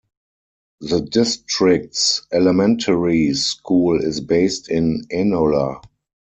[0.79, 5.79] The district's elementary school is based in Enola.